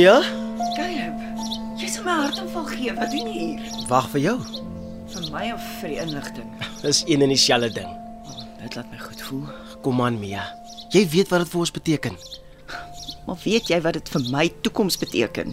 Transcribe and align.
Mia. 0.00 0.22
Caleb, 0.78 1.16
jy 1.76 1.88
sal 1.92 2.06
my 2.06 2.12
hartaanval 2.22 2.70
gee. 2.70 2.92
Wat 2.96 3.10
doen 3.12 3.26
jy 3.28 3.32
hier? 3.34 3.80
Wag 3.90 4.06
vir 4.14 4.22
jou. 4.22 4.36
Vir 5.12 5.26
my 5.34 5.42
of 5.52 5.66
vir 5.82 5.90
die 5.92 5.98
inligting? 6.00 6.54
Dis 6.80 7.02
een 7.04 7.20
en 7.26 7.28
dieselfde 7.28 7.68
ding. 7.82 7.90
Oh, 8.24 8.38
dit 8.62 8.78
laat 8.78 8.88
my 8.88 9.00
goed 9.02 9.20
voel. 9.26 9.42
Kom 9.84 10.00
aan 10.00 10.16
Mia. 10.22 10.46
Jy 10.94 11.02
weet 11.12 11.28
wat 11.28 11.44
dit 11.44 11.52
vir 11.52 11.60
ons 11.66 11.74
beteken. 11.76 12.16
Maar 13.26 13.42
weet 13.44 13.68
jy 13.74 13.82
wat 13.84 13.98
dit 13.98 14.12
vir 14.14 14.24
my 14.32 14.46
toekoms 14.64 14.96
beteken? 15.04 15.52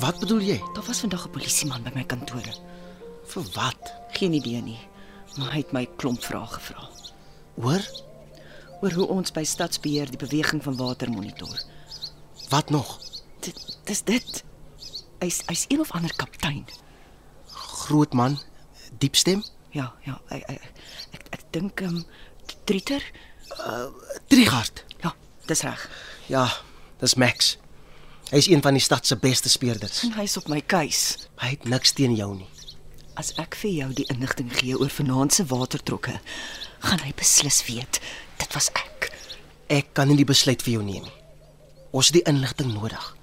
Wat 0.00 0.24
bedoel 0.24 0.40
jy? 0.54 0.58
Daar 0.72 0.88
was 0.88 1.04
vandag 1.04 1.26
'n 1.28 1.34
polisieman 1.36 1.84
by 1.84 1.92
my 2.00 2.04
kantoor. 2.08 2.48
Vir 3.28 3.44
wat? 3.60 3.92
Geen 4.16 4.32
idee 4.40 4.62
nie, 4.62 4.80
maar 5.36 5.52
hy 5.52 5.58
het 5.58 5.72
my 5.76 5.84
klomp 5.96 6.24
vrae 6.24 6.46
gevra 6.46 6.88
Hoor? 7.60 7.84
oor 8.80 8.92
hoe 8.92 9.06
ons 9.08 9.32
by 9.32 9.44
stadsbeheer 9.44 10.08
die 10.10 10.16
beweging 10.26 10.62
van 10.62 10.76
water 10.76 11.10
monitor. 11.10 11.60
Wat 12.48 12.70
nog? 12.70 13.05
Dit 13.46 13.78
dis 13.88 14.02
dit. 14.12 14.42
Hy's 15.22 15.42
hy's 15.48 15.64
een 15.72 15.80
of 15.80 15.92
ander 15.96 16.12
kaptein. 16.18 16.64
Groot 17.86 18.12
man, 18.12 18.40
diep 18.98 19.16
stem, 19.16 19.44
Ja, 19.76 19.90
ja, 20.06 20.16
ek 20.32 20.44
ek 20.48 20.62
ek, 21.12 21.24
ek 21.36 21.42
dink 21.52 21.82
ehm 21.84 21.98
um, 22.00 22.04
Trieter? 22.66 23.02
Trigard. 24.30 24.84
Ja, 25.02 25.12
dis 25.46 25.62
reg. 25.66 25.82
Ja, 26.30 26.46
dis 27.02 27.14
Max. 27.14 27.56
Hy's 28.30 28.48
een 28.50 28.62
van 28.62 28.74
die 28.74 28.82
stad 28.82 29.06
se 29.06 29.18
beste 29.20 29.50
speurders. 29.52 30.00
En 30.06 30.16
hy's 30.16 30.36
op 30.40 30.48
my 30.50 30.62
keus. 30.66 31.28
Hy 31.42 31.52
het 31.54 31.66
niks 31.68 31.92
teen 31.94 32.16
jou 32.16 32.32
nie. 32.34 32.48
As 33.20 33.34
ek 33.42 33.58
vir 33.60 33.74
jou 33.74 33.90
die 34.00 34.06
inligting 34.12 34.50
gee 34.54 34.78
oor 34.78 34.90
vanaand 34.90 35.36
se 35.36 35.46
watertrokke, 35.46 36.16
gaan 36.86 37.04
hy 37.04 37.12
beslis 37.16 37.62
weet 37.68 38.00
dit 38.40 38.56
was 38.56 38.70
ek. 38.74 39.10
Ek 39.72 39.92
kan 39.94 40.08
nie 40.08 40.18
die 40.18 40.28
besluit 40.28 40.62
vir 40.62 40.78
jou 40.78 40.84
neem 40.86 41.04
nie. 41.06 41.16
Ons 41.96 42.10
het 42.10 42.20
die 42.20 42.26
inligting 42.28 42.74
nodig. 42.74 43.15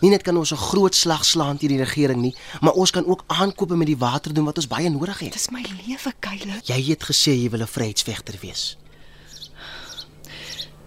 Nie 0.00 0.10
net 0.10 0.22
kan 0.22 0.36
ons 0.36 0.52
'n 0.52 0.56
groot 0.56 0.94
slag 0.94 1.24
slaan 1.24 1.56
teen 1.56 1.68
die 1.68 1.84
regering 1.84 2.20
nie, 2.20 2.34
maar 2.60 2.72
ons 2.72 2.90
kan 2.90 3.06
ook 3.06 3.24
aankope 3.26 3.76
met 3.76 3.86
die 3.86 3.96
water 3.96 4.34
doen 4.34 4.44
wat 4.44 4.56
ons 4.56 4.66
baie 4.66 4.90
nodig 4.90 5.18
het. 5.18 5.32
Dis 5.32 5.50
my 5.50 5.64
lewe, 5.86 6.12
Kyle. 6.20 6.60
Jy 6.64 6.82
het 6.90 7.02
gesê 7.02 7.32
jy 7.32 7.50
wil 7.50 7.60
'n 7.60 7.66
vryheidsvegter 7.66 8.38
wees. 8.40 8.76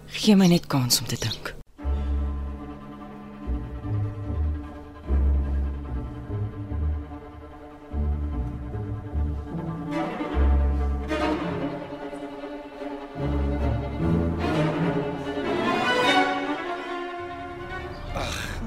Gee 0.06 0.36
my 0.36 0.46
net 0.46 0.66
kans 0.66 1.00
om 1.00 1.06
te 1.06 1.16
dink. 1.18 1.59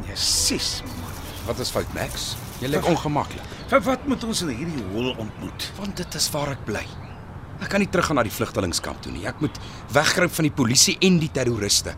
Nee, 0.07 0.15
sis 0.19 0.81
man. 0.87 1.11
Wat 1.47 1.59
is 1.59 1.71
fout, 1.73 1.89
Max? 1.95 2.33
Jy 2.61 2.69
lyk 2.71 2.85
ongemaklik. 2.87 3.43
Vir 3.71 3.81
wat 3.83 4.05
moet 4.07 4.23
ons 4.23 4.43
in 4.45 4.53
hierdie 4.55 4.85
hol 4.93 5.11
ontmoet? 5.19 5.65
Want 5.79 5.97
dit 5.99 6.15
is 6.19 6.29
waar 6.31 6.53
ek 6.53 6.63
bly. 6.67 6.83
Ek 7.63 7.69
kan 7.71 7.83
nie 7.83 7.89
teruggaan 7.91 8.19
na 8.19 8.25
die 8.27 8.33
vlugtelingkamp 8.33 9.03
toe 9.03 9.11
nie. 9.11 9.25
Ek 9.27 9.39
moet 9.43 9.59
wegkruip 9.95 10.31
van 10.35 10.47
die 10.47 10.55
polisie 10.55 10.95
en 11.03 11.19
die 11.21 11.31
terroriste. 11.31 11.95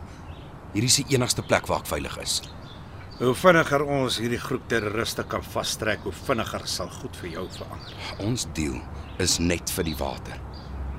Hierdie 0.74 0.90
is 0.90 0.98
die 1.02 1.16
enigste 1.16 1.44
plek 1.46 1.70
waar 1.70 1.84
ek 1.84 1.90
veilig 1.90 2.18
is. 2.22 2.40
Hoe 3.16 3.32
vinniger 3.38 3.86
ons 3.86 4.18
hierdie 4.20 4.40
groep 4.42 4.66
terroriste 4.68 5.24
kan 5.30 5.44
vastrek, 5.54 6.02
hoe 6.04 6.12
vinniger 6.26 6.66
sal 6.68 6.90
goed 6.98 7.16
vir 7.22 7.30
jou 7.38 7.46
verander. 7.54 7.94
Ons 8.26 8.44
deal 8.58 8.76
is 9.22 9.38
net 9.40 9.72
vir 9.72 9.88
die 9.88 9.96
water. 9.96 10.42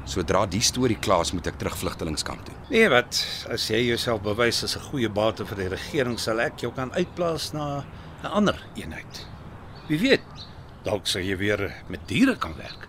Sodra 0.07 0.45
die 0.47 0.61
storie 0.63 0.95
klaar 1.03 1.25
is, 1.25 1.33
moet 1.35 1.49
ek 1.51 1.57
terug 1.59 1.75
vlugtelingkamp 1.81 2.45
toe. 2.47 2.55
Nee, 2.71 2.87
wat 2.91 3.19
as 3.51 3.65
jy 3.67 3.81
jouself 3.89 4.21
bewys 4.23 4.63
as 4.63 4.77
'n 4.77 4.87
goeie 4.89 5.09
bate 5.09 5.45
vir 5.45 5.57
die 5.57 5.69
regering, 5.75 6.17
sal 6.17 6.39
ek 6.39 6.61
jou 6.63 6.71
kan 6.71 6.91
uitplaas 6.95 7.53
na 7.53 7.83
'n 8.23 8.31
ander 8.31 8.57
eenheid. 8.75 9.25
Wie 9.89 9.99
weet, 9.99 10.23
dalk 10.83 11.07
sal 11.07 11.21
jy 11.21 11.37
weer 11.37 11.83
met 11.89 12.07
diere 12.07 12.35
kan 12.35 12.55
werk. 12.55 12.87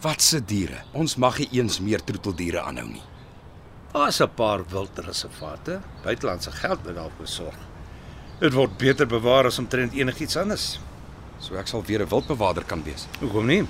Wat 0.00 0.22
se 0.22 0.40
diere? 0.40 0.82
Ons 0.92 1.16
mag 1.16 1.38
nie 1.38 1.48
eens 1.52 1.80
meer 1.80 2.00
troeteldiere 2.00 2.60
aanhou 2.62 2.88
nie. 2.88 3.02
Daar's 3.92 4.20
'n 4.20 4.28
paar 4.28 4.62
wildreservate, 4.64 5.80
buitelandse 6.04 6.52
geld 6.52 6.84
wat 6.84 6.94
daarvoor 6.94 7.26
sorg. 7.26 7.58
Dit 8.40 8.52
word 8.52 8.78
beter 8.78 9.06
bewaar 9.06 9.46
as 9.46 9.58
omtrent 9.58 9.92
enigiets 9.92 10.36
anders. 10.36 10.78
So 11.40 11.56
ek 11.56 11.66
sal 11.66 11.82
weer 11.82 12.02
'n 12.02 12.08
wildbewaarder 12.08 12.64
kan 12.64 12.82
wees. 12.82 13.06
Hoekom 13.20 13.46
nie? 13.46 13.66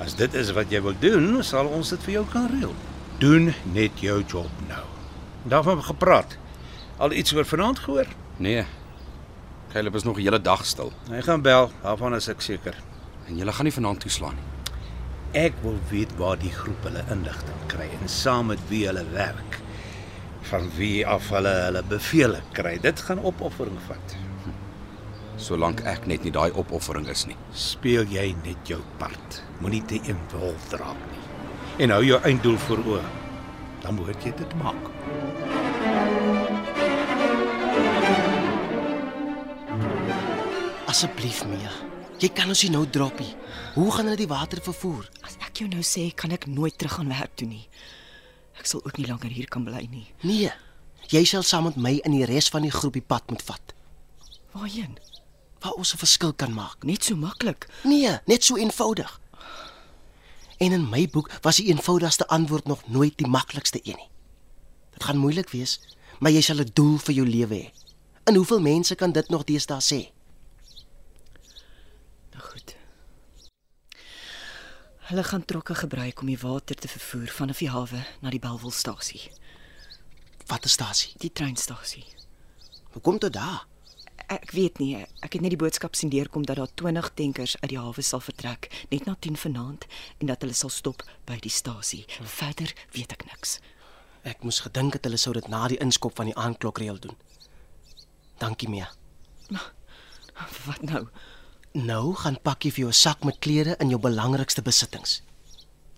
As 0.00 0.14
dit 0.14 0.34
is 0.34 0.50
wat 0.52 0.70
jy 0.70 0.80
wil 0.84 0.94
doen, 1.00 1.42
sal 1.44 1.66
ons 1.72 1.88
dit 1.94 2.02
vir 2.04 2.12
jou 2.18 2.24
kan 2.32 2.48
reël. 2.52 2.74
Doen 3.18 3.54
net 3.72 4.00
jou 4.04 4.18
job 4.28 4.50
nou. 4.68 4.82
Daarvan 5.48 5.82
gepraat. 5.84 6.36
Al 6.98 7.12
iets 7.12 7.32
oor 7.32 7.44
vanaand 7.44 7.78
gehoor? 7.78 8.06
Nee. 8.36 8.64
Caleb 9.72 9.94
is 9.94 10.04
nog 10.04 10.16
'n 10.18 10.22
hele 10.22 10.40
dag 10.40 10.64
stil 10.64 10.92
Hy 11.10 11.20
gaan 11.22 11.42
bel, 11.42 11.70
daarvan 11.82 12.14
is 12.14 12.28
ek 12.28 12.40
seker. 12.40 12.74
en 13.28 13.36
jy 13.38 13.52
gaan 13.52 13.64
nie 13.64 13.72
vanaand 13.72 14.00
toeslaan 14.00 14.34
nie. 14.34 15.42
Ek 15.44 15.52
wil 15.62 15.78
weet 15.90 16.16
waar 16.16 16.38
die 16.38 16.50
groep 16.52 16.82
hulle 16.82 17.04
inligting 17.10 17.66
kry 17.66 17.88
en 18.00 18.08
saam 18.08 18.46
met 18.46 18.58
wie 18.68 18.86
hulle 18.86 19.04
werk. 19.12 19.58
Van 20.42 20.70
wie 20.76 21.06
af 21.06 21.28
hulle 21.28 21.48
hulle 21.48 21.82
bevele 21.82 22.40
kry. 22.52 22.78
Dit 22.80 23.00
gaan 23.00 23.20
opoffering 23.24 23.78
vat. 23.88 24.16
Solank 25.36 25.82
ek 25.84 26.06
net 26.08 26.24
nie 26.24 26.32
daai 26.32 26.48
opoffering 26.56 27.04
is 27.12 27.26
nie. 27.28 27.36
Speel 27.52 28.08
jy 28.08 28.30
net 28.40 28.70
jou 28.70 28.78
part. 29.00 29.42
Moenie 29.60 29.82
te 29.84 29.98
involved 30.08 30.72
raak 30.80 31.02
nie. 31.10 31.24
En 31.84 31.92
hou 31.92 32.02
jou 32.06 32.20
einddoel 32.24 32.56
voor 32.64 32.80
oë. 32.94 33.02
Dan 33.82 33.98
behoort 34.00 34.24
jy 34.24 34.32
dit 34.38 34.54
maak. 34.62 34.88
Asseblief 40.88 41.44
Mia. 41.50 41.74
Jy 42.16 42.32
kan 42.32 42.48
ons 42.48 42.64
nie 42.64 42.72
nou 42.72 42.86
drop 42.88 43.20
nie. 43.20 43.34
Hoe 43.74 43.90
gaan 43.92 44.08
hulle 44.08 44.22
die 44.22 44.30
water 44.30 44.62
vervoer? 44.64 45.04
As 45.20 45.36
ek 45.44 45.60
jou 45.60 45.68
nou 45.68 45.84
sê, 45.84 46.08
kan 46.16 46.32
ek 46.32 46.48
nooit 46.48 46.78
terug 46.80 46.96
aan 47.02 47.12
werk 47.12 47.36
toe 47.36 47.48
nie. 47.50 47.66
Ek 48.56 48.64
sal 48.64 48.80
ook 48.80 48.96
nie 48.96 49.04
langer 49.10 49.36
hier 49.36 49.52
kan 49.52 49.68
bly 49.68 49.84
nie. 49.92 50.06
Nee. 50.24 50.54
Jy 51.12 51.26
sal 51.28 51.44
saam 51.44 51.68
met 51.68 51.76
my 51.76 51.98
in 52.08 52.16
die 52.16 52.24
res 52.24 52.48
van 52.48 52.64
die 52.64 52.72
groep 52.72 52.96
die 52.96 53.04
pad 53.04 53.28
moet 53.30 53.44
vat 53.44 53.76
Waarheen? 54.56 54.96
Waar 55.66 55.74
ons 55.82 55.92
'n 55.94 55.98
verskil 55.98 56.32
kan 56.34 56.52
maak. 56.54 56.82
Net 56.84 57.04
so 57.04 57.16
maklik. 57.16 57.66
Nee, 57.82 58.18
net 58.26 58.44
so 58.44 58.56
eenvoudig. 58.56 59.20
En 60.58 60.72
in 60.72 60.88
my 60.88 61.08
boek 61.08 61.30
was 61.42 61.56
die 61.56 61.66
eenvoudigste 61.66 62.26
antwoord 62.26 62.66
nog 62.66 62.88
nooit 62.88 63.16
die 63.18 63.26
maklikste 63.26 63.80
een 63.82 63.96
nie. 63.96 64.08
Dit 64.92 65.04
gaan 65.04 65.16
moeilik 65.16 65.50
wees, 65.50 65.80
maar 66.18 66.30
jy 66.30 66.40
sal 66.40 66.56
'n 66.60 66.70
doel 66.72 66.98
vir 66.98 67.14
jou 67.14 67.26
lewe 67.28 67.54
hê. 67.54 67.70
En 68.24 68.34
hoeveel 68.34 68.60
mense 68.60 68.94
kan 68.94 69.12
dit 69.12 69.28
nog 69.28 69.44
deesdae 69.44 69.80
sê? 69.80 70.10
Nou 72.32 72.42
goed. 72.50 72.76
Hulle 74.98 75.24
gaan 75.24 75.44
trokke 75.44 75.74
gebruik 75.74 76.20
om 76.20 76.26
die 76.26 76.38
water 76.38 76.76
te 76.76 76.88
vervoer 76.88 77.28
vanaf 77.28 77.58
die 77.58 77.70
hawe 77.70 78.06
na 78.20 78.30
die 78.30 78.38
Belwelstasie, 78.40 79.30
Wat 80.46 80.64
'n 80.64 80.68
stasie. 80.68 81.12
die 81.18 81.32
treinstasie. 81.32 82.04
Hoe 82.92 83.02
kom 83.02 83.18
dit 83.18 83.32
daar? 83.32 83.66
Ek 84.26 84.50
weet 84.50 84.80
nie, 84.82 84.96
ek 85.22 85.36
het 85.36 85.42
net 85.44 85.52
die 85.54 85.60
boodskap 85.60 85.94
sien 85.94 86.10
deurkom 86.10 86.42
dat 86.46 86.58
daar 86.58 86.70
20 86.74 87.12
tankers 87.14 87.54
uit 87.60 87.70
die 87.70 87.78
hawe 87.78 88.02
sal 88.02 88.20
vertrek 88.20 88.66
net 88.90 89.06
na 89.06 89.14
10 89.14 89.36
vanaand 89.38 89.86
en 90.18 90.26
dat 90.26 90.42
hulle 90.42 90.56
sal 90.58 90.72
stop 90.74 91.04
by 91.30 91.36
die 91.44 91.52
stasie. 91.52 92.02
Verder 92.18 92.72
weet 92.96 93.14
ek 93.14 93.22
niks. 93.30 93.60
Ek 94.26 94.42
moes 94.42 94.58
gedink 94.64 94.98
het 94.98 95.06
hulle 95.06 95.20
sou 95.22 95.30
dit 95.36 95.46
na 95.48 95.68
die 95.70 95.78
inskop 95.78 96.16
van 96.18 96.26
die 96.26 96.34
aanklokreël 96.34 96.98
doen. 96.98 97.14
Dankie 98.42 98.68
Mia. 98.68 98.90
Wat 100.66 100.82
nou? 100.82 101.06
Nou 101.76 102.14
gaan 102.18 102.40
pak 102.42 102.66
jy 102.66 102.72
vir 102.72 102.82
jou 102.86 102.90
'n 102.90 103.02
sak 103.04 103.24
met 103.24 103.38
klere 103.38 103.76
en 103.78 103.88
jou 103.88 104.00
belangrikste 104.00 104.62
besittings. 104.62 105.22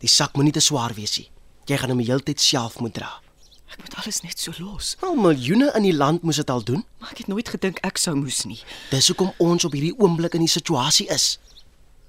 Die 0.01 0.09
sak 0.09 0.37
moenie 0.37 0.53
te 0.53 0.61
swaar 0.61 0.95
wees 0.95 1.17
nie. 1.19 1.31
Jy 1.67 1.77
gaan 1.79 1.91
hom 1.91 1.99
die 1.99 2.07
hele 2.07 2.23
tyd 2.23 2.41
self 2.41 2.79
moet 2.81 2.95
dra. 2.95 3.23
Ek 3.69 3.81
moet 3.85 3.95
alles 4.01 4.21
net 4.25 4.41
so 4.41 4.53
los. 4.59 4.97
Al 5.05 5.15
miljoene 5.15 5.73
in 5.77 5.83
die 5.83 5.95
land 5.95 6.23
moes 6.23 6.41
dit 6.41 6.51
al 6.51 6.65
doen. 6.65 6.85
Maar 6.99 7.11
ek 7.11 7.25
het 7.25 7.27
nooit 7.33 7.49
gedink 7.49 7.83
ek 7.85 8.01
sou 8.01 8.15
moes 8.17 8.45
nie. 8.49 8.61
Dis 8.91 9.11
hoekom 9.13 9.35
ons 9.39 9.65
op 9.65 9.77
hierdie 9.77 9.95
oomblik 9.99 10.35
in 10.39 10.47
die 10.47 10.53
situasie 10.53 11.09
is. 11.13 11.37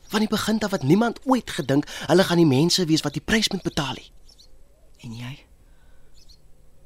Van 0.09 0.23
die 0.23 0.31
begin 0.31 0.59
af 0.65 0.71
het 0.71 0.83
niemand 0.83 1.19
ooit 1.25 1.49
gedink 1.49 1.85
hulle 2.07 2.23
gaan 2.23 2.41
die 2.41 2.49
mense 2.49 2.85
wees 2.85 3.03
wat 3.05 3.13
die 3.13 3.25
prys 3.25 3.51
moet 3.53 3.65
betaal 3.65 3.99
nie. 3.99 4.11
En 5.05 5.15
jy? 5.15 5.33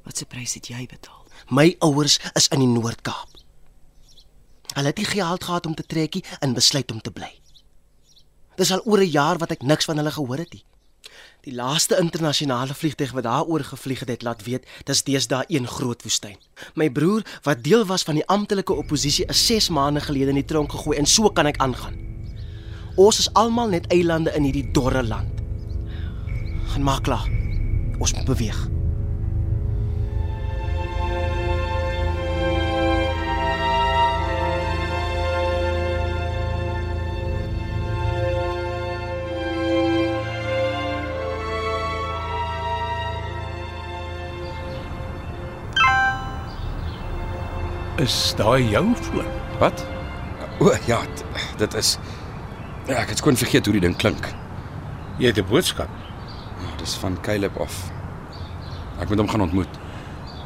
Wat 0.04 0.18
se 0.18 0.26
prys 0.28 0.58
het 0.58 0.68
jy 0.68 0.84
betaal? 0.90 1.22
My 1.48 1.74
ouers 1.78 2.18
is 2.34 2.48
in 2.48 2.60
die 2.60 2.68
Noord-Kaap. 2.68 3.40
Hulle 4.74 4.90
het 4.90 5.00
nie 5.00 5.08
geld 5.08 5.44
gehad 5.44 5.66
om 5.66 5.74
te 5.74 5.86
trekkie 5.86 6.24
en 6.40 6.54
besluit 6.54 6.90
om 6.92 7.00
te 7.00 7.12
bly. 7.14 7.30
Dis 8.58 8.70
al 8.72 8.84
oor 8.84 9.00
'n 9.00 9.10
jaar 9.10 9.38
wat 9.38 9.50
ek 9.50 9.62
niks 9.62 9.84
van 9.84 9.96
hulle 9.96 10.10
gehoor 10.10 10.38
het 10.38 10.52
nie. 10.52 10.64
Die 11.44 11.52
laaste 11.52 11.98
internasionale 12.00 12.72
vliegtyg 12.72 13.10
wat 13.12 13.26
daar 13.26 13.44
oor 13.44 13.60
gevlieg 13.60 14.00
het, 14.00 14.08
het 14.08 14.22
laat 14.24 14.44
weet 14.46 14.64
dis 14.88 15.02
deesdae 15.04 15.44
een 15.52 15.66
groot 15.68 16.00
woestyn. 16.02 16.38
My 16.74 16.88
broer, 16.90 17.20
wat 17.44 17.60
deel 17.66 17.84
was 17.84 18.02
van 18.08 18.16
die 18.16 18.24
amptelike 18.32 18.72
oppositie, 18.72 19.26
is 19.28 19.46
6 19.46 19.68
maande 19.68 20.00
gelede 20.00 20.32
in 20.32 20.40
die 20.40 20.48
tronk 20.48 20.72
gegooi 20.72 20.96
en 20.98 21.06
so 21.06 21.28
kan 21.28 21.50
ek 21.50 21.60
aangaan. 21.60 22.00
Ons 22.96 23.18
is 23.26 23.32
almal 23.36 23.74
net 23.76 23.90
eilande 23.92 24.32
in 24.32 24.48
hierdie 24.48 24.70
dorre 24.72 25.04
land. 25.04 25.42
Gaan 26.72 26.88
maak 26.88 27.04
klaar. 27.04 27.28
Ons 27.98 28.16
moet 28.16 28.24
beweeg. 28.32 28.64
Is 48.02 48.34
daai 48.38 48.64
jou 48.70 48.86
foon? 48.98 49.26
Wat? 49.60 49.84
O 50.60 50.72
ja, 50.86 51.00
d- 51.14 51.24
dit 51.58 51.74
is 51.74 51.98
Ja, 52.86 52.98
ek 53.00 53.08
het 53.14 53.18
skoon 53.22 53.36
vergeet 53.40 53.64
hoe 53.64 53.72
die 53.78 53.80
ding 53.86 53.94
klink. 53.96 54.26
Jy 55.18 55.26
het 55.30 55.38
'n 55.38 55.46
boodskap. 55.48 55.88
Ja, 56.60 56.76
dis 56.76 56.94
van 57.00 57.16
Caleb 57.22 57.56
af. 57.60 57.90
Ek 59.00 59.08
moet 59.08 59.18
hom 59.18 59.28
gaan 59.28 59.40
ontmoet. 59.40 59.68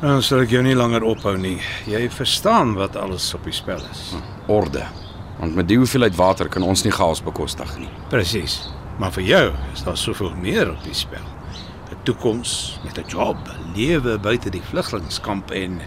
Dan 0.00 0.22
sal 0.22 0.40
ek 0.40 0.50
jou 0.50 0.62
nie 0.62 0.74
langer 0.74 1.02
ophou 1.02 1.36
nie. 1.36 1.60
Jy 1.86 2.10
verstaan 2.10 2.74
wat 2.74 2.96
alles 2.96 3.34
op 3.34 3.42
die 3.44 3.52
spel 3.52 3.80
is. 3.90 4.14
Orde. 4.46 4.84
Want 5.40 5.54
met 5.54 5.68
die 5.68 5.76
hoeveelheid 5.76 6.14
water 6.16 6.48
kan 6.48 6.62
ons 6.62 6.82
nie 6.84 6.92
chaos 6.92 7.22
bekostig 7.22 7.78
nie. 7.78 7.88
Presies. 8.08 8.70
Maar 8.98 9.10
vir 9.12 9.22
jou 9.24 9.52
is 9.74 9.82
daar 9.82 9.96
soveel 9.96 10.34
meer 10.36 10.70
op 10.70 10.84
die 10.84 10.94
spel. 10.94 11.22
'n 11.90 11.96
Toekoms 12.04 12.78
met 12.84 12.98
'n 12.98 13.04
job, 13.08 13.36
'n 13.48 13.72
lewe 13.74 14.18
buite 14.18 14.50
die 14.50 14.62
vlugtelingkamp 14.62 15.50
en 15.50 15.80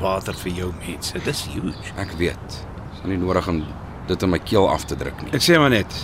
water 0.00 0.34
vir 0.34 0.52
jou 0.52 0.72
mense. 0.86 1.18
Dis 1.24 1.46
huge. 1.52 1.94
Ek 2.00 2.12
weet. 2.18 2.60
Is 2.94 3.04
nie 3.04 3.20
nodig 3.20 3.48
om 3.48 3.64
dit 4.08 4.22
in 4.22 4.30
my 4.30 4.38
keel 4.38 4.68
af 4.68 4.84
te 4.84 4.96
druk 4.96 5.22
nie. 5.22 5.32
Ek 5.32 5.42
sê 5.44 5.58
maar 5.58 5.70
net 5.70 5.94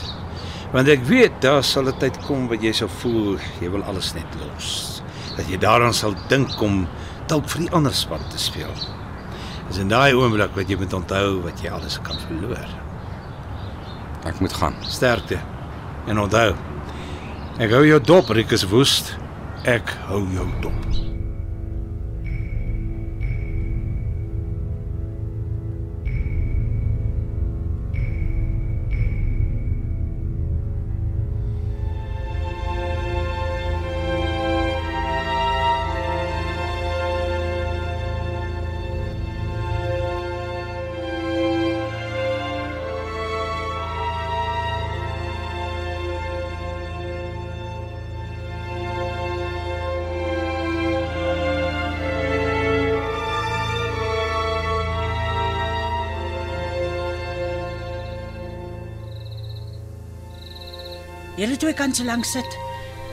want 0.71 0.87
ek 0.87 1.03
weet 1.03 1.41
daar 1.43 1.65
sal 1.67 1.89
'n 1.91 1.99
tyd 1.99 2.17
kom 2.27 2.47
wat 2.49 2.63
jy 2.63 2.73
sal 2.73 2.89
voel 3.03 3.39
jy 3.61 3.71
wil 3.71 3.83
alles 3.83 4.15
net 4.15 4.27
los. 4.39 5.03
Dat 5.37 5.49
jy 5.49 5.59
daaraan 5.59 5.95
sal 5.95 6.15
dink 6.29 6.63
om 6.63 6.87
dalk 7.27 7.49
vir 7.49 7.63
die 7.63 7.73
ander 7.73 7.95
span 7.95 8.23
te 8.31 8.39
speel. 8.39 8.75
Dis 9.69 9.79
in 9.79 9.89
daai 9.89 10.15
oomblik 10.15 10.55
wat 10.55 10.69
jy 10.69 10.77
moet 10.77 10.93
onthou 10.93 11.43
wat 11.43 11.61
jy 11.63 11.71
alles 11.71 11.99
kan 12.03 12.19
verloor. 12.27 12.69
Ek 14.25 14.41
moet 14.41 14.53
gaan. 14.53 14.75
Sterkte. 14.83 15.39
En 16.07 16.19
onthou, 16.19 16.55
ek 17.59 17.71
hou 17.71 17.85
jou 17.87 18.01
dop, 18.01 18.31
Rikus 18.31 18.67
Woest. 18.71 19.17
Ek 19.65 19.95
hou 20.09 20.27
jou 20.35 20.49
dop. 20.61 21.10
Julle 61.41 61.57
twee 61.57 61.73
kan 61.73 61.95
so 61.97 62.05
lank 62.05 62.27
sit. 62.29 62.57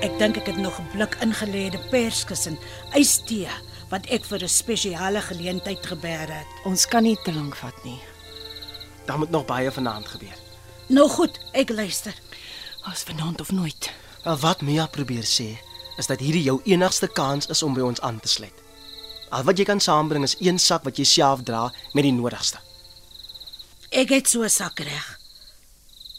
Ek 0.04 0.18
dink 0.20 0.36
ek 0.36 0.50
het 0.52 0.58
nog 0.60 0.76
'n 0.80 0.90
blik 0.92 1.16
ingelêde 1.24 1.80
perskus 1.90 2.46
en 2.46 2.58
ystee 2.92 3.48
wat 3.90 4.06
ek 4.12 4.26
vir 4.26 4.44
'n 4.44 4.50
spesiale 4.50 5.22
geleentheid 5.22 5.86
gebeer 5.86 6.28
het. 6.28 6.48
Ons 6.66 6.86
kan 6.86 7.04
nie 7.04 7.16
te 7.24 7.32
lank 7.32 7.56
vat 7.56 7.84
nie. 7.84 8.00
Daar 9.06 9.18
moet 9.18 9.30
nog 9.30 9.46
baie 9.46 9.72
vanaand 9.72 10.08
gebeur. 10.08 10.36
Nou 10.88 11.10
goed, 11.10 11.40
ek 11.54 11.70
luister. 11.70 12.14
Ons 12.86 13.04
vanaand 13.04 13.42
of 13.42 13.52
nooit. 13.52 13.92
Wel 14.24 14.38
wat 14.38 14.62
Mia 14.62 14.88
probeer 14.88 15.24
sê, 15.24 15.58
is 15.98 16.08
dat 16.08 16.20
hierdie 16.20 16.44
jou 16.44 16.60
enigste 16.64 17.08
kans 17.08 17.48
is 17.48 17.64
om 17.64 17.74
by 17.74 17.82
ons 17.82 18.02
aan 18.02 18.20
te 18.20 18.28
sluit. 18.28 18.60
Al 19.30 19.44
wat 19.44 19.58
jy 19.58 19.64
kan 19.64 19.80
saambring 19.80 20.24
is 20.24 20.36
een 20.40 20.60
sak 20.60 20.84
wat 20.84 20.98
jy 20.98 21.04
self 21.04 21.44
dra 21.44 21.72
met 21.94 22.04
die 22.04 22.14
nodigste. 22.14 22.58
Ek 23.90 24.10
het 24.10 24.28
so 24.28 24.44
'n 24.44 24.50
sak 24.50 24.80
reg. 24.80 25.20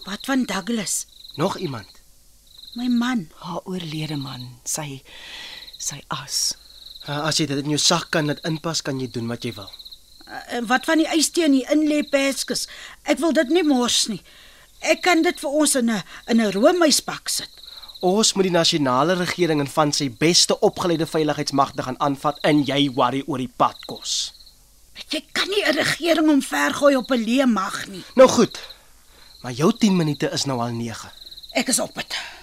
Wat 0.04 0.24
van 0.24 0.44
Douglas? 0.44 1.06
Nog 1.36 1.56
iemand? 1.58 1.97
My 2.78 2.86
man. 2.86 3.26
Haar 3.42 3.64
oorlede 3.66 4.16
man, 4.20 4.44
sy 4.62 5.00
sy 5.82 5.98
as. 6.14 6.54
Uh, 7.08 7.24
As 7.26 7.38
jy 7.40 7.48
dit 7.50 7.58
in 7.64 7.72
jou 7.74 7.80
sak 7.82 8.10
kan 8.14 8.28
laat 8.30 8.42
inpas, 8.46 8.84
kan 8.86 9.00
jy 9.02 9.08
doen 9.10 9.26
wat 9.30 9.46
jy 9.46 9.50
wil. 9.56 9.70
En 10.54 10.66
wat 10.70 10.86
van 10.86 11.00
die 11.00 11.08
ystee 11.10 11.46
in 11.48 11.56
die 11.56 11.66
inlê 11.74 12.02
perskus? 12.06 12.66
Ek 13.08 13.18
wil 13.22 13.32
dit 13.34 13.50
nie 13.54 13.64
mors 13.66 14.04
nie. 14.12 14.20
Ek 14.84 15.00
kan 15.02 15.24
dit 15.26 15.40
vir 15.42 15.50
ons 15.62 15.74
in 15.80 15.90
'n 15.90 16.02
in 16.30 16.40
'n 16.40 16.52
roomysbak 16.52 17.28
sit. 17.28 17.50
Ons 18.00 18.34
moet 18.34 18.46
die 18.46 18.54
nasionale 18.54 19.14
regering 19.14 19.60
en 19.60 19.66
van 19.66 19.92
sy 19.92 20.08
beste 20.08 20.60
opgeleide 20.60 21.06
veiligheidsmagte 21.06 21.82
gaan 21.82 21.98
aanvat 22.00 22.38
en 22.44 22.62
jy 22.62 22.92
worry 22.94 23.22
oor 23.26 23.38
die 23.38 23.52
padkos. 23.56 24.32
Jy 25.10 25.24
kan 25.32 25.48
nie 25.48 25.64
'n 25.66 25.74
regering 25.74 26.28
omvergooi 26.30 26.94
op 26.96 27.10
'n 27.10 27.24
leë 27.24 27.46
mag 27.46 27.86
nie. 27.88 28.04
Nou 28.14 28.28
goed. 28.28 28.58
Maar 29.42 29.52
jou 29.52 29.72
10 29.78 29.96
minute 29.96 30.30
is 30.30 30.44
nou 30.44 30.60
al 30.60 30.70
9. 30.70 31.10
Ek 31.54 31.68
is 31.68 31.80
op 31.80 31.94
dit. 31.94 32.37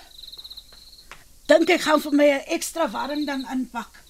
Dink 1.45 1.69
ek 1.69 1.83
gaan 1.85 2.01
vir 2.01 2.13
my 2.17 2.27
'n 2.33 2.45
ekstra 2.57 2.89
warm 2.89 3.25
ding 3.25 3.45
aanpak. 3.45 4.01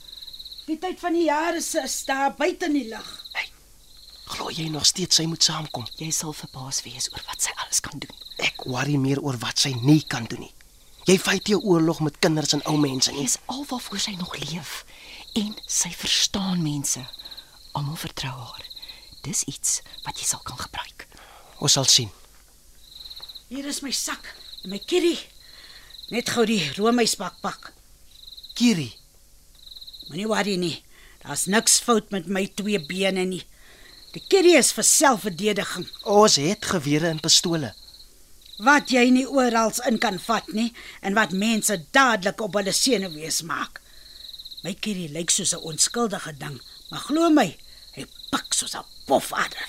Die 0.68 0.80
tyd 0.80 1.00
van 1.00 1.14
die 1.14 1.26
jaar 1.26 1.56
is 1.56 1.76
is 1.76 2.06
daar 2.06 2.34
buite 2.34 2.66
in 2.66 2.74
die 2.74 2.88
lug. 2.88 3.10
Glo 4.26 4.50
jy 4.50 4.70
nog 4.70 4.86
steeds 4.86 5.16
sy 5.16 5.26
moet 5.26 5.44
saamkom? 5.44 5.86
Jy 5.98 6.10
sal 6.12 6.34
verbaas 6.34 6.82
wees 6.82 7.12
oor 7.12 7.22
wat 7.28 7.42
sy 7.42 7.52
alles 7.56 7.80
kan 7.80 8.00
doen. 8.00 8.16
Ek 8.38 8.64
worry 8.66 8.96
meer 8.98 9.22
oor 9.22 9.38
wat 9.38 9.60
sy 9.60 9.74
nie 9.82 10.02
kan 10.02 10.26
doen 10.26 10.40
nie. 10.40 10.54
Jy 11.06 11.20
fight 11.20 11.48
jou 11.48 11.60
oorlog 11.62 12.00
met 12.00 12.18
kinders 12.20 12.54
en 12.54 12.66
ou 12.66 12.78
mense 12.78 13.12
nie. 13.12 13.24
is 13.24 13.38
alwaarvoor 13.46 14.00
sy 14.00 14.16
nog 14.16 14.34
leef 14.38 14.86
en 15.34 15.54
sy 15.68 15.92
verstaan 15.92 16.64
mense. 16.64 17.06
Almal 17.74 17.96
vertrou 17.96 18.32
haar. 18.32 18.66
Dis 19.22 19.44
iets 19.44 19.82
wat 20.04 20.18
jy 20.18 20.26
sal 20.26 20.40
kan 20.40 20.58
gebruik. 20.58 21.08
Ons 21.60 21.74
sal 21.74 21.86
sien. 21.86 22.10
Hier 23.50 23.66
is 23.66 23.82
my 23.82 23.92
sak 23.92 24.36
en 24.64 24.70
my 24.70 24.80
kierie. 24.80 25.35
Net 26.10 26.30
gou 26.30 26.46
die 26.46 26.62
roomysbak 26.78 27.40
pak. 27.42 27.74
Kiri, 28.54 28.94
Moenie 30.10 30.28
worry 30.30 30.56
nie. 30.62 30.84
Daar's 31.24 31.48
niks 31.50 31.80
fout 31.82 32.12
met 32.14 32.28
my 32.30 32.46
twee 32.54 32.78
bene 32.80 33.24
nie. 33.26 33.42
Die 34.14 34.22
kierie 34.22 34.54
is 34.58 34.70
vir 34.72 34.86
selfverdediging. 34.86 35.88
ons 36.04 36.36
het 36.36 36.66
gewere 36.66 37.08
en 37.08 37.20
pistole. 37.20 37.74
wat 38.58 38.88
jy 38.88 39.10
nie 39.12 39.26
oral 39.28 39.74
in 39.90 39.98
kan 40.00 40.20
vat 40.20 40.48
nie 40.56 40.70
en 41.02 41.14
wat 41.18 41.34
mense 41.36 41.76
dadelik 41.92 42.40
op 42.42 42.54
hulle 42.56 42.72
senuwees 42.72 43.42
maak. 43.44 43.82
My 44.64 44.74
kierie 44.74 45.10
lyk 45.12 45.30
soos 45.30 45.54
'n 45.54 45.66
onskuldige 45.72 46.34
ding, 46.38 46.62
maar 46.90 47.00
glo 47.00 47.30
my, 47.30 47.58
hy 47.96 48.06
pik 48.32 48.54
soos 48.54 48.76
'n 48.76 48.86
pofadder. 49.06 49.68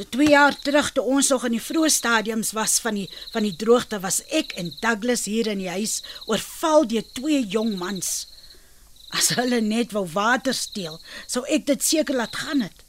So 0.00 0.06
2 0.08 0.30
jaar 0.32 0.54
terug 0.56 0.86
toe 0.96 1.02
ons 1.04 1.28
nog 1.28 1.42
in 1.44 1.58
die 1.58 1.60
vroeë 1.60 1.90
stadiums 1.92 2.54
was 2.56 2.78
van 2.80 2.96
die 2.96 3.08
van 3.34 3.44
die 3.44 3.56
droogte 3.62 3.98
was 4.00 4.22
ek 4.38 4.54
en 4.62 4.70
Douglas 4.80 5.26
hier 5.28 5.50
in 5.52 5.60
die 5.60 5.68
huis 5.68 5.98
oorval 6.24 6.86
deur 6.88 7.04
twee 7.18 7.42
jong 7.52 7.74
mans. 7.76 8.08
As 9.12 9.28
hulle 9.36 9.58
net 9.60 9.92
wou 9.92 10.06
water 10.14 10.56
steel, 10.56 10.96
sou 11.28 11.44
ek 11.52 11.68
dit 11.68 11.84
seker 11.84 12.16
laat 12.16 12.40
gaan 12.46 12.64
het. 12.64 12.80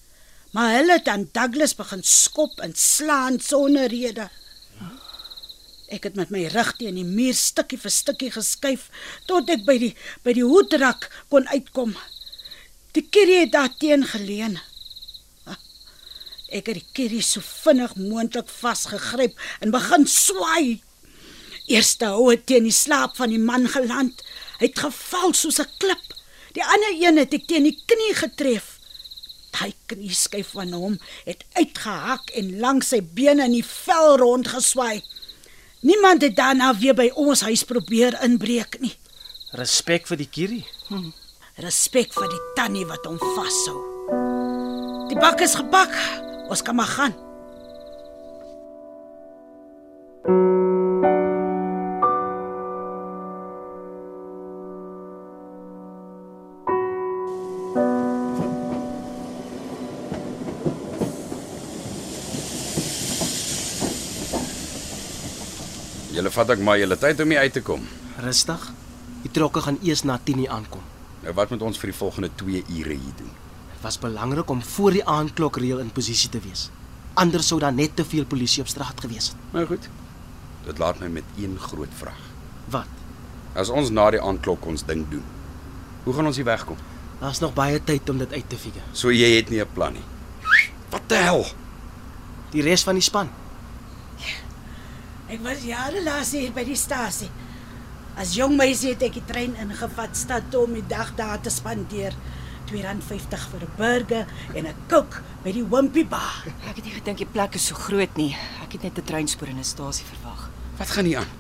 Maar 0.56 0.78
hulle 0.78 1.00
het 1.02 1.12
aan 1.12 1.28
Douglas 1.36 1.76
begin 1.76 2.08
skop 2.08 2.64
en 2.64 2.78
slaan 2.80 3.42
sonder 3.44 3.92
rede. 3.92 4.30
Ek 5.92 6.08
het 6.08 6.16
met 6.16 6.32
my 6.32 6.48
rug 6.56 6.74
teen 6.80 6.96
die 6.96 7.08
muur 7.12 7.36
stukkie 7.36 7.82
vir 7.84 7.92
stukkie 7.92 8.32
geskuif 8.32 8.88
tot 9.28 9.52
ek 9.52 9.68
by 9.68 9.82
die 9.84 9.94
by 10.24 10.40
die 10.40 10.48
hoedrak 10.48 11.12
kon 11.28 11.52
uitkom. 11.52 11.92
Die 12.96 13.04
kerry 13.04 13.42
het 13.44 13.58
daar 13.60 13.74
teen 13.84 14.08
geleun. 14.16 14.62
Ek 16.52 16.68
het 16.68 16.82
die 16.82 16.88
kerry 16.94 17.22
so 17.24 17.40
vinnig 17.64 17.96
moontlik 17.96 18.50
vasgegryp 18.52 19.38
en 19.64 19.72
begin 19.72 20.04
swaai. 20.08 20.82
Eerste 21.72 22.10
hou 22.12 22.28
het 22.32 22.46
teen 22.50 22.68
die 22.68 22.76
slaap 22.76 23.16
van 23.16 23.32
die 23.32 23.40
man 23.40 23.70
geland. 23.72 24.24
Hy 24.60 24.68
het 24.68 24.84
geval 24.84 25.34
soos 25.34 25.60
'n 25.60 25.70
klip. 25.80 26.14
Die 26.54 26.64
ander 26.64 26.94
een 27.00 27.18
het 27.18 27.34
ek 27.34 27.48
teen 27.48 27.64
die 27.64 27.78
knie 27.86 28.14
getref. 28.14 28.80
Daai 29.52 29.74
knieskyf 29.86 30.52
van 30.56 30.72
hom 30.72 31.00
het 31.26 31.44
uitgehak 31.54 32.30
en 32.36 32.60
langs 32.60 32.88
sy 32.88 33.02
bene 33.02 33.44
in 33.44 33.52
die 33.52 33.66
vel 33.66 34.18
rondgeswaai. 34.18 35.04
Niemand 35.82 36.22
het 36.22 36.36
daarna 36.36 36.76
weer 36.78 36.94
by 36.94 37.12
ons 37.16 37.42
huis 37.42 37.64
probeer 37.64 38.20
inbreek 38.24 38.80
nie. 38.80 38.96
Respek 39.52 40.08
vir 40.08 40.18
die 40.18 40.30
kierie. 40.30 40.66
Respek 41.56 42.14
vir 42.14 42.30
die 42.30 42.44
tannie 42.56 42.86
wat 42.86 43.06
hom 43.06 43.18
vashou. 43.20 43.80
Die 45.10 45.20
bak 45.20 45.42
is 45.42 45.56
gebak. 45.56 46.31
Ons 46.52 46.62
kan 46.62 46.76
maar 46.76 46.86
gaan. 46.86 47.14
Julle 66.12 66.30
vat 66.30 66.50
ek 66.52 66.60
maar 66.60 66.76
julle 66.76 66.98
tyd 67.00 67.22
om 67.24 67.32
hier 67.32 67.40
uit 67.40 67.54
te 67.56 67.62
kom. 67.64 67.86
Rustig. 68.20 68.66
Die 69.24 69.32
trokke 69.32 69.64
gaan 69.64 69.80
eers 69.88 70.04
na 70.04 70.20
10:00 70.20 70.52
aankom. 70.52 70.84
Nou 71.24 71.34
wat 71.34 71.50
moet 71.50 71.62
ons 71.62 71.80
vir 71.80 71.94
die 71.94 71.98
volgende 71.98 72.30
2 72.36 72.66
ure 72.68 72.98
hier 73.00 73.16
doen? 73.24 73.31
Was 73.82 74.00
belangrik 74.00 74.50
om 74.50 74.62
voor 74.62 74.92
die 74.92 75.06
aandklokreël 75.06 75.80
in 75.80 75.92
posisie 75.92 76.30
te 76.30 76.40
wees. 76.40 76.70
Anders 77.14 77.48
sou 77.48 77.60
daar 77.60 77.74
net 77.74 77.96
te 77.96 78.06
veel 78.06 78.26
polisie 78.26 78.62
op 78.62 78.70
straat 78.70 79.02
gewees 79.02 79.32
het. 79.34 79.52
Nou 79.52 79.66
goed. 79.66 79.90
Dit 80.66 80.78
laat 80.78 81.00
my 81.00 81.08
met 81.08 81.24
een 81.38 81.58
groot 81.60 81.92
vraag. 81.98 82.22
Wat? 82.70 82.88
As 83.54 83.70
ons 83.70 83.90
na 83.90 84.10
die 84.14 84.22
aandklok 84.22 84.66
ons 84.66 84.86
ding 84.86 85.04
doen, 85.10 85.24
hoe 86.04 86.14
gaan 86.14 86.30
ons 86.30 86.38
hier 86.40 86.48
wegkom? 86.48 86.78
Daar's 87.20 87.42
nog 87.42 87.54
baie 87.54 87.82
tyd 87.84 88.10
om 88.10 88.18
dit 88.18 88.34
uit 88.34 88.50
te 88.50 88.58
figure. 88.58 88.86
So 88.94 89.12
jy 89.12 89.36
het 89.36 89.50
nie 89.50 89.62
'n 89.62 89.74
plan 89.74 89.94
nie. 89.94 90.06
Wat 90.90 91.10
die 91.10 91.18
hel? 91.18 91.46
Die 92.52 92.62
res 92.62 92.84
van 92.84 92.96
die 92.96 93.04
span. 93.04 93.30
Ek 95.32 95.40
was 95.44 95.64
jare 95.64 96.02
laas 96.04 96.32
hier 96.36 96.52
by 96.52 96.64
die 96.68 96.76
stasie. 96.76 97.30
As 98.20 98.34
jong 98.36 98.58
meisie 98.58 98.90
het 98.92 99.04
ek 99.04 99.14
die 99.14 99.26
trein 99.26 99.54
ingevat 99.56 100.18
stad 100.18 100.50
toe 100.52 100.66
om 100.66 100.74
die 100.74 100.88
dag 100.88 101.14
daar 101.16 101.40
te 101.40 101.50
spandeer. 101.50 102.12
R2.50 102.80 103.44
vir 103.52 103.62
'n 103.62 103.72
burger 103.78 104.26
en 104.56 104.66
'n 104.66 104.76
Coke 104.88 105.22
by 105.44 105.52
die 105.52 105.64
Wimpy 105.64 106.06
Bar. 106.08 106.44
Ek 106.70 106.76
het 106.76 106.86
nie 106.86 106.94
gedink 106.94 107.18
die 107.18 107.26
plek 107.26 107.56
is 107.56 107.66
so 107.68 107.76
groot 107.76 108.16
nie. 108.18 108.36
Ek 108.64 108.72
het 108.72 108.84
net 108.84 108.98
'n 108.98 109.04
treinspoor 109.04 109.48
en 109.48 109.60
'n 109.60 109.64
stasie 109.64 110.06
verwag. 110.06 110.50
Wat 110.78 110.90
gaan 110.90 111.06
hier 111.06 111.18
aan? 111.18 111.32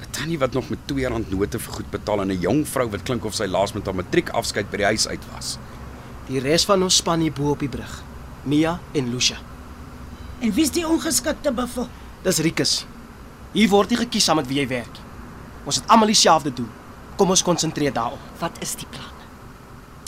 'n 0.00 0.10
Tannie 0.10 0.38
wat 0.38 0.52
nog 0.52 0.68
met 0.68 0.78
R2 0.86 1.24
note 1.28 1.58
vir 1.58 1.72
goed 1.72 1.90
betaal 1.90 2.20
en 2.20 2.30
'n 2.30 2.40
jong 2.40 2.68
vrou 2.68 2.90
wat 2.90 3.02
klink 3.02 3.24
of 3.24 3.34
sy 3.34 3.46
laas 3.46 3.72
met 3.72 3.86
haar 3.86 3.94
matriek 3.94 4.28
afskeid 4.28 4.70
by 4.70 4.76
die 4.76 4.86
huis 4.86 5.08
uit 5.08 5.22
was. 5.34 5.58
Die 6.26 6.40
res 6.40 6.64
van 6.64 6.82
ons 6.82 6.96
span 6.96 7.20
hier 7.20 7.32
bo 7.32 7.50
op 7.50 7.58
die 7.58 7.68
brug. 7.68 8.02
Mia 8.44 8.80
en 8.92 9.10
Lucia. 9.10 9.36
En 10.40 10.52
wie's 10.52 10.70
die 10.70 10.86
ongeskikte 10.86 11.52
buffel? 11.52 11.88
Dis 12.22 12.38
Rikus. 12.38 12.86
Hier 13.52 13.68
word 13.68 13.90
nie 13.90 13.98
gekies 13.98 14.24
saam 14.24 14.36
met 14.36 14.46
wie 14.46 14.58
jy 14.58 14.68
werk. 14.68 14.92
nie. 14.92 15.04
Ons 15.64 15.80
het 15.80 15.88
almal 15.88 16.12
dieselfde 16.12 16.52
doel. 16.52 16.68
Kom 17.16 17.30
ons 17.32 17.42
konsentreer 17.42 17.92
daarop. 17.92 18.20
Wat 18.38 18.58
is 18.60 18.74
die 18.76 18.88
plan? 18.90 19.23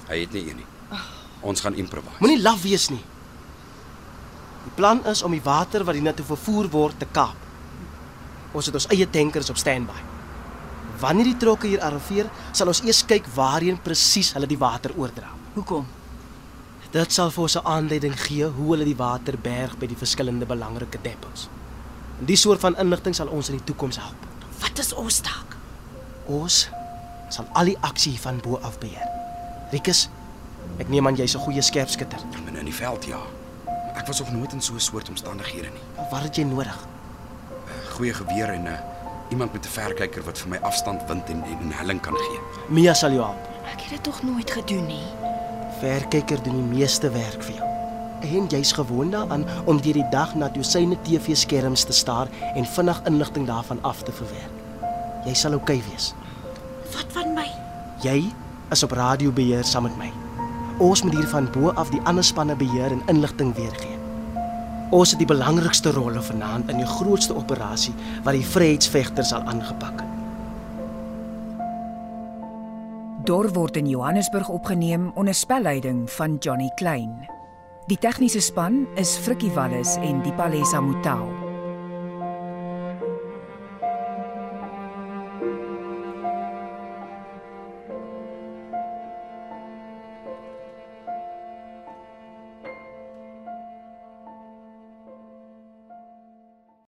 Hy 0.06 0.20
het 0.22 0.32
nie 0.32 0.44
een 0.48 0.56
nie. 0.62 0.66
Ons 1.46 1.60
gaan 1.60 1.74
improvise. 1.74 2.20
Moenie 2.22 2.42
laf 2.42 2.62
wees 2.62 2.88
nie. 2.90 3.02
Die 4.66 4.74
plan 4.74 5.02
is 5.06 5.22
om 5.22 5.34
die 5.34 5.42
water 5.42 5.84
wat 5.86 5.94
hiernatoe 5.98 6.26
vervoer 6.26 6.68
word 6.70 6.98
te 6.98 7.08
kaap. 7.12 7.42
Ons 8.56 8.70
het 8.70 8.74
ons 8.78 8.88
eie 8.94 9.06
tankers 9.10 9.50
op 9.52 9.58
standby. 9.60 9.98
Wanneer 11.00 11.28
die 11.28 11.36
trokke 11.36 11.68
hier 11.68 11.82
arriveer, 11.84 12.30
sal 12.56 12.72
ons 12.72 12.80
eers 12.86 13.02
kyk 13.06 13.28
waarheen 13.34 13.78
presies 13.82 14.32
hulle 14.34 14.48
die 14.48 14.58
water 14.58 14.94
oordra. 14.96 15.28
Hoekom? 15.54 15.86
Dit 16.92 17.12
sal 17.12 17.30
vir 17.30 17.42
ons 17.42 17.56
'n 17.56 17.66
aanleiding 17.66 18.16
gee 18.20 18.46
hoe 18.46 18.70
hulle 18.72 18.84
die 18.84 18.96
water 18.96 19.36
berg 19.38 19.76
by 19.78 19.86
die 19.86 19.98
verskillende 19.98 20.46
belangrike 20.46 20.98
depots. 21.02 21.48
En 22.20 22.24
die 22.26 22.36
soort 22.36 22.60
van 22.60 22.76
inligting 22.76 23.14
sal 23.14 23.28
ons 23.28 23.48
in 23.48 23.56
die 23.56 23.64
toekoms 23.64 23.96
help. 23.96 24.26
Wat 24.60 24.78
is 24.78 24.92
ons 24.92 25.20
taak? 25.20 25.56
Ons 26.26 26.68
sal 27.28 27.46
al 27.52 27.64
die 27.64 27.78
aksie 27.80 28.18
van 28.20 28.40
bo 28.40 28.56
af 28.62 28.78
beheer. 28.78 29.15
Rikus, 29.70 30.08
ek 30.78 30.88
neem 30.88 31.06
aan 31.06 31.16
jy's 31.18 31.34
'n 31.34 31.42
goeie 31.42 31.62
skerpskutter. 31.62 32.20
binne 32.44 32.58
in 32.58 32.64
die 32.64 32.74
veld 32.74 33.04
ja. 33.04 33.18
Maar 33.66 33.96
ek 34.02 34.06
was 34.06 34.18
nog 34.18 34.32
nooit 34.32 34.52
in 34.52 34.60
so 34.60 34.74
'n 34.74 34.80
soort 34.80 35.08
omstandighede 35.08 35.68
nie. 35.68 36.06
Wat 36.10 36.22
het 36.22 36.36
jy 36.36 36.44
nodig? 36.44 36.78
'n 37.66 37.90
Goeie 37.90 38.14
geweer 38.14 38.48
en 38.48 38.62
'n 38.62 38.66
uh, 38.66 38.78
iemand 39.30 39.52
met 39.52 39.64
'n 39.64 39.68
verkyker 39.68 40.22
wat 40.22 40.38
vir 40.38 40.48
my 40.48 40.58
afstand, 40.62 41.02
wind 41.08 41.28
en 41.28 41.42
en 41.44 41.72
helling 41.72 42.00
kan 42.00 42.14
gee. 42.14 42.38
Mia 42.68 42.94
sal 42.94 43.10
jou 43.10 43.22
help. 43.22 43.48
Ek 43.72 43.80
het 43.80 43.90
dit 43.90 44.02
tog 44.02 44.22
nooit 44.22 44.50
gedoen 44.50 44.86
nie. 44.86 45.06
Verkyker 45.80 46.42
doen 46.42 46.54
die 46.54 46.78
meeste 46.78 47.10
werk 47.10 47.42
vir 47.42 47.54
jou. 47.54 47.66
En 48.20 48.46
jy's 48.46 48.72
gewoond 48.72 49.12
daaraan 49.12 49.44
om 49.64 49.80
deur 49.80 49.92
die 49.92 50.08
dag 50.10 50.34
na 50.34 50.48
dosyne 50.48 50.96
TV-skerms 51.02 51.84
te 51.84 51.92
staar 51.92 52.28
en 52.54 52.66
vinnig 52.66 53.00
inligting 53.04 53.46
daarvan 53.46 53.78
af 53.82 54.02
te 54.02 54.12
verwerk. 54.12 54.54
Jy 55.24 55.34
sal 55.34 55.52
oukei 55.52 55.78
okay 55.78 55.90
wees. 55.90 56.14
Wat 56.92 57.06
van 57.12 57.34
my? 57.34 57.50
Jy 58.00 58.32
is 58.70 58.82
op 58.82 58.90
radiobeheer 58.90 59.64
saam 59.64 59.82
met 59.82 59.96
my. 59.98 60.10
Ons 60.78 61.02
moet 61.02 61.14
hier 61.14 61.28
van 61.28 61.48
bo 61.52 61.70
af 61.74 61.90
die 61.90 62.00
ander 62.04 62.24
spanne 62.24 62.56
beheer 62.56 62.90
en 62.92 63.02
inligting 63.06 63.54
weergee. 63.54 63.96
Ons 64.90 65.10
het 65.10 65.18
die 65.18 65.28
belangrikste 65.28 65.90
rolle 65.90 66.22
vanaand 66.22 66.70
in 66.70 66.82
die 66.82 66.90
grootste 66.98 67.34
operasie 67.36 67.94
wat 68.22 68.36
die 68.36 68.46
vryheidsvegters 68.46 69.32
sal 69.34 69.46
aangepak 69.46 70.00
het. 70.00 70.12
Dor 73.26 73.48
word 73.52 73.76
in 73.76 73.88
Johannesburg 73.90 74.48
opgeneem 74.48 75.10
onder 75.14 75.34
spelleiding 75.34 76.10
van 76.10 76.36
Johnny 76.38 76.70
Klein. 76.76 77.26
Die 77.86 77.98
tegniese 77.98 78.40
span 78.40 78.86
is 78.94 79.16
Frikkie 79.18 79.50
Wallis 79.50 79.96
en 79.96 80.22
Dipalesa 80.22 80.80
Motelo. 80.80 81.45